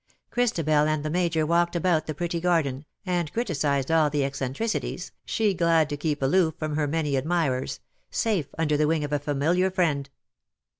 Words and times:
Christabel 0.31 0.87
and 0.87 1.05
the 1.05 1.11
Major 1.11 1.45
walked 1.45 1.75
about 1.75 2.07
the 2.07 2.15
pretty 2.15 2.41
garden^, 2.41 2.85
and 3.05 3.31
criticized 3.31 3.91
all 3.91 4.09
the 4.09 4.21
eccentricities^ 4.23 5.11
she 5.25 5.53
glad 5.53 5.89
to 5.89 5.95
keep 5.97 6.23
aloof 6.23 6.55
from 6.57 6.75
her 6.75 6.87
many 6.87 7.15
admirers— 7.15 7.79
safe 8.09 8.47
under 8.57 8.75
the 8.75 8.87
wing 8.87 9.03
of 9.03 9.13
a 9.13 9.19
familiar 9.19 9.69
friend. 9.69 10.09